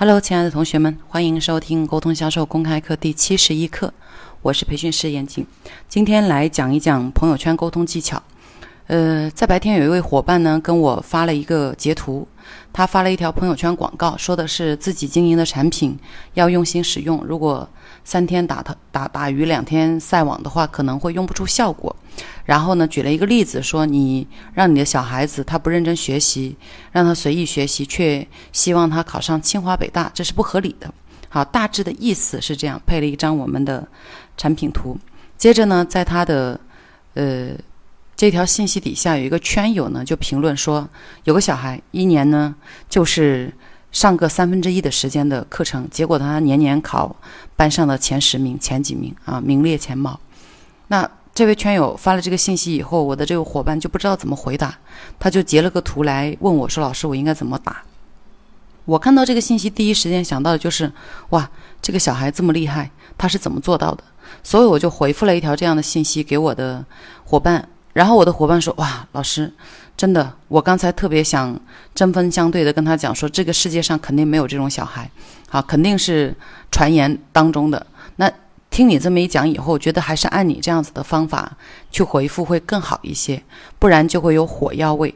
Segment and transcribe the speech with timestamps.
[0.00, 3.92] Hello，亲爱的同学们，欢迎收听沟通销售公开课第七十一课，
[4.42, 5.44] 我是培训师严静。
[5.88, 8.22] 今天来讲一讲朋友圈沟通技巧。
[8.88, 12.26] 呃，在白天有一位伙伴呢跟我发了一个截图，
[12.72, 15.94] 他发了一条朋友圈广告，说的是自己经营的产品
[16.32, 17.68] 要用心使用，如果
[18.02, 21.94] 三天打他打打鱼两天晒网的话，可能会用不出效果。
[22.46, 26.56] 然后呢，举了一个例子，说你让你的小孩子他不认真学习，
[26.90, 30.90] 让他随意学习，却希望他考上清华北大，这是不合理的。
[31.28, 33.86] 好，大致的意思是这样，配了一张我们的
[34.38, 34.96] 产品图。
[35.36, 36.58] 接着呢，在他的
[37.12, 37.50] 呃。
[38.18, 40.88] 这条信息底下有一个圈友呢，就评论说，
[41.22, 42.52] 有个小孩一年呢
[42.88, 43.54] 就是
[43.92, 47.14] 上个三分之一的时间的课程，结果他年年考
[47.54, 50.18] 班上的前十名、前几名啊，名列前茅。
[50.88, 54.76] 那这位圈友发了这个信息以后，我的这个伙伴就不知道怎么回答，
[55.20, 57.84] 他就截了个图来问我说：“老师，我应该怎么打？”
[58.84, 60.92] 我看到这个信息，第一时间想到的就是，
[61.28, 61.48] 哇，
[61.80, 64.02] 这个小孩这么厉害，他是怎么做到的？
[64.42, 66.84] 所以我就回复了一条这样的信息给我的
[67.22, 67.68] 伙伴。
[67.98, 69.52] 然后我的伙伴说：“哇，老师，
[69.96, 71.58] 真的，我刚才特别想
[71.96, 75.10] 针锋相对的跟他讲说，这个世界上肯定没有这种小孩，
[75.48, 76.32] 好，肯定是
[76.70, 77.84] 传言当中的。
[78.14, 78.30] 那
[78.70, 81.50] 听你这么一讲以后，觉得还是按你这样子的方法
[81.90, 83.42] 去回复会更好一些，
[83.80, 85.12] 不然就会有火药味。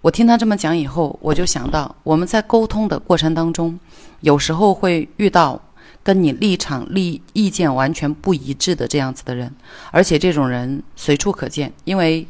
[0.00, 3.78] 我听他这么讲以后，我就想到我们在沟通的过程当中，
[4.20, 5.60] 有时候会遇到。”
[6.08, 9.54] 跟你立场、立意见完全不一致的这样子的人，
[9.90, 12.26] 而且这种人随处可见，因为，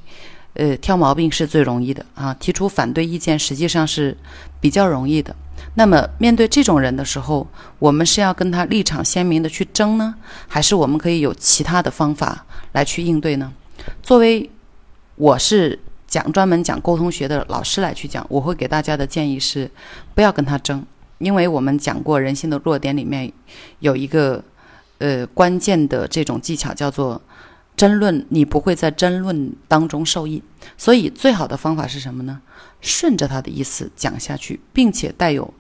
[0.55, 4.17] 呃，挑毛病是最容易的啊，提出反对意见实际上是
[4.61, 5.33] 比较容易的。
[5.77, 7.47] 那么面对这种人的时候，
[7.79, 10.13] 我们是要跟他立场鲜明的去争呢，
[10.49, 13.53] 还是我们可以有其他的方法来去应对呢？
[14.03, 14.51] 作为
[15.15, 19.71] 我是讲专门讲沟通学的老师来去讲，我会给大家的建议是，
[20.17, 20.85] 不要跟他争。
[21.19, 23.33] 因为我们讲过人性的弱点里面
[23.81, 24.43] 有一个
[24.99, 27.21] 呃关键的这种技巧叫做
[27.77, 30.43] 争论，你不会在争论当中受益，
[30.77, 32.41] 所以最好的方法是什么呢？
[32.81, 35.53] 顺着他的意思讲下去，并且带有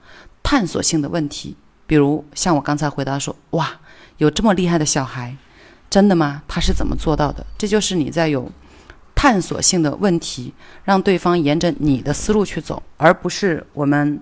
[0.43, 3.81] 探索性的问题，比如像我刚才回答说，哇，
[4.19, 5.37] 有这么厉害的小孩，
[5.91, 6.43] 真的吗？
[6.47, 7.45] 他是怎么做到的？
[7.57, 8.51] 这就是你在有
[9.15, 10.55] 探索性的问题，
[10.85, 14.21] 让对方沿着你的思路去走，而不是我们。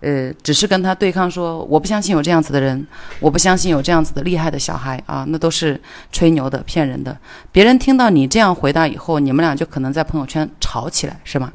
[0.00, 2.86] 呃，只是跟他对抗，说我不相信有这样子的人，
[3.18, 5.80] 我不相信有这样子的厉害的小孩啊，那都是
[6.12, 7.16] 吹牛的、骗人的。
[7.50, 11.52] 别人听到你这样回答以后，你们俩就可能在朋友圈吵起来，是吗？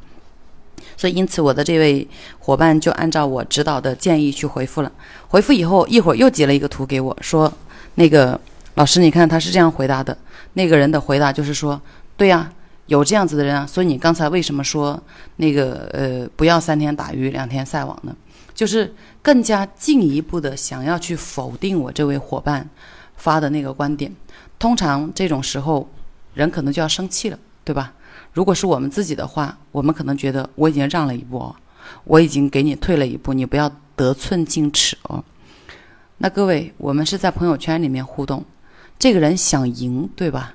[0.97, 2.05] 所以，因此我的这位
[2.39, 4.91] 伙伴就按照我指导的建议去回复了。
[5.29, 7.51] 回复以后，一会儿又截了一个图给我，说
[7.95, 8.39] 那个
[8.75, 10.17] 老师，你看他是这样回答的。
[10.53, 11.81] 那个人的回答就是说，
[12.17, 12.51] 对呀。
[12.87, 15.01] 有这样子的人啊，所以你刚才为什么说
[15.37, 18.13] 那个呃不要三天打鱼两天晒网呢？
[18.53, 22.69] 就是更加进一步的想要去否定我这位伙伴
[23.15, 24.13] 发的那个观点。
[24.59, 25.89] 通常这种时候，
[26.33, 27.93] 人可能就要生气了，对吧？
[28.31, 31.53] 如果是我们自己的话，我们可能觉得我已经让了一步，
[32.05, 35.23] 我已经给你退了一步，你不要得寸进尺哦。
[36.17, 38.43] 那各位，我们是在朋友圈里面互动，
[38.97, 40.53] 这个人想赢，对吧？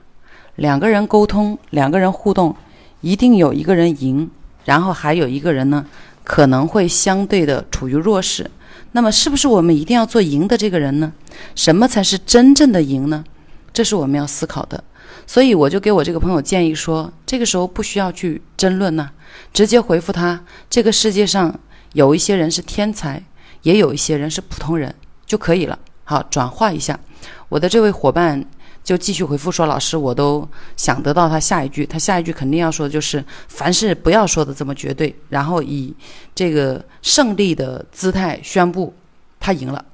[0.57, 2.57] 两个人沟通，两个人互动，
[3.01, 4.29] 一定有一个人赢，
[4.65, 5.87] 然后还有一个人呢，
[6.29, 8.51] 可能会相对的处于弱势。
[8.93, 11.11] 那么，是不是我们一定要做赢的这个人呢？
[11.55, 13.25] 什么才是真正的赢呢？
[13.73, 14.85] 这是我们要思考的。
[15.27, 19.11] 所以，我就给我这个朋友建议说，这个时候不需要去争论呢，
[19.55, 21.59] 直接回复他：这个世界上
[21.95, 23.25] 有一些人是天才，
[23.63, 24.95] 也有一些人是普通人
[25.27, 25.79] 就可以了。
[26.05, 27.01] 好，转化一下
[27.49, 28.45] 我的这位伙伴。
[28.89, 35.95] 就继续回复说：“老师，我都想得到他下一句，他下一句肯定要说的就是，凡事不要说的这么绝对，然后以
[36.35, 38.95] 这个胜利的姿态宣布
[39.39, 39.85] 他赢了。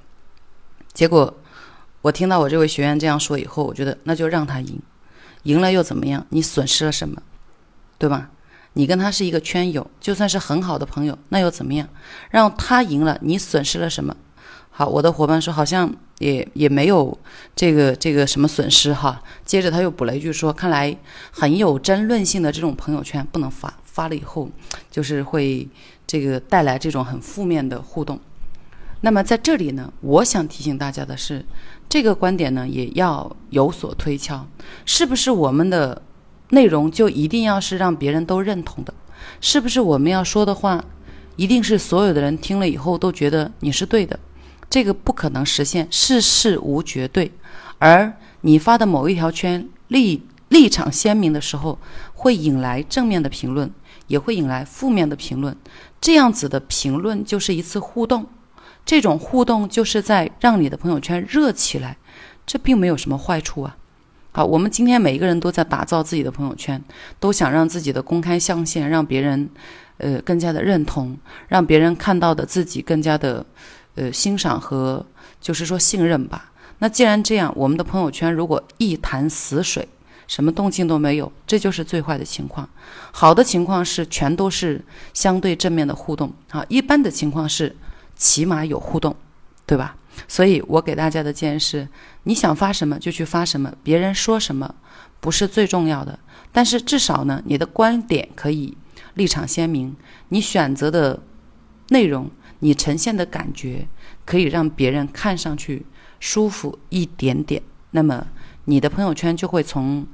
[0.93, 1.37] 结果
[2.03, 4.81] 我听到我这位学员这样说以后，我觉得那就让他赢，
[5.43, 6.25] 赢了又怎么样？
[6.29, 7.21] 你损失了什么？
[7.99, 8.31] 对吧？
[8.75, 11.89] 你跟他是一个圈友，就算是很好的朋友，那又怎么样？
[12.31, 14.17] 让他赢了，你损失了什么？”
[14.77, 15.89] 好，我的伙伴说好像
[16.19, 17.17] 也也没有
[17.55, 19.23] 这个这个什么损失哈。
[19.45, 20.97] 接着他又补了一句说，看来
[21.31, 24.51] 很有争论性的这种朋友圈不能发，发了以后
[24.91, 25.69] 就是会
[26.09, 28.19] 这个带来这种很负面的互动。
[29.03, 31.45] 那么在这里呢，我想提醒大家的是，
[31.89, 34.45] 这个观点呢也要有所推敲，
[34.85, 36.03] 是不是我们的
[36.49, 38.93] 内容就一定要是让别人都认同的？
[39.41, 40.85] 是不是我们要说的话，
[41.37, 44.19] 一定是所有的人听了以后都觉得你是对的？
[44.75, 47.31] 这个不可能实现，事事无绝对。
[47.79, 51.79] 而你发的某一条圈立立场鲜明的时候，
[52.13, 53.71] 会引来正面的评论，
[54.09, 55.57] 也会引来负面的评论。
[56.01, 58.27] 这样子的评论就是一次互动，
[58.85, 61.97] 这种互动就是在让你的朋友圈热起来，
[62.45, 63.77] 这并没有什么坏处啊。
[64.33, 66.83] 好，我们今天每一个人都在打造自己的朋友圈，
[67.21, 69.49] 都想让自己的公开象限让别人，
[69.99, 71.17] 呃，更加的认同，
[71.47, 73.47] 让别人看到的自己更加的，
[73.95, 75.05] 呃，欣赏和
[75.41, 76.53] 就是说信任吧。
[76.79, 79.89] 那既然这样，我们的朋友圈如果一潭死水，
[80.27, 82.69] 什么动静都没有，这就是最坏的情况。
[83.13, 87.75] 好的情况是全都是相对正面的互动啊，一般的情况是
[88.17, 89.15] 起码有互动，
[89.67, 89.97] 对吧？
[90.29, 91.89] 所以我给大家的建议是：
[92.25, 94.75] 你想发什么就去发什么，别人说什么
[95.21, 96.19] 不是最重要的。
[96.53, 98.77] 但是至少呢，你的观点可以
[99.15, 99.95] 立场鲜明，
[100.29, 101.21] 你选择的
[101.89, 102.31] 内容，
[102.65, 103.87] 你呈现的感觉
[104.25, 105.85] 可以让别人看上去
[106.19, 107.63] 舒服一点点。
[107.91, 108.27] 那么
[108.65, 110.07] 你的朋友圈就会从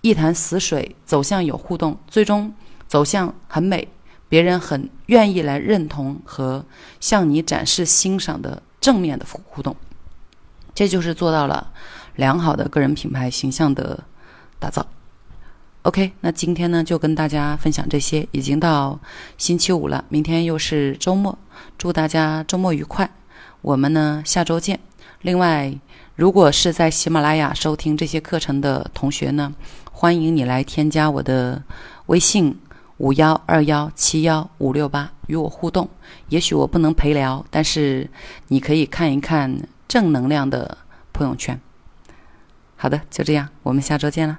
[0.00, 2.52] 一潭死水走向有互动，最终
[2.88, 3.86] 走向很美，
[4.28, 6.66] 别人很愿意来认同和
[6.98, 8.60] 向你展示欣赏的。
[8.80, 9.76] 正面的互动，
[10.74, 11.72] 这就是做到了
[12.16, 14.02] 良好的个人品牌形象的
[14.58, 14.84] 打造。
[15.82, 18.28] OK，那今天呢就跟大家分享这些。
[18.30, 19.00] 已经到
[19.36, 21.36] 星期五了，明天又是周末，
[21.76, 23.10] 祝大家周末愉快。
[23.62, 24.78] 我们呢下周见。
[25.22, 25.76] 另外，
[26.14, 29.52] 如果是在喜马拉雅收听这些课程的同学呢，
[29.90, 31.62] 欢迎你来添加我的
[32.06, 32.56] 微信。
[32.98, 35.88] 五幺二幺七幺五六八与我互动，
[36.28, 38.08] 也许我不能陪聊，但是
[38.46, 40.78] 你可以看一看正能量的
[41.12, 41.60] 朋友圈。
[42.76, 44.38] 好的，就这样，我们下周见了。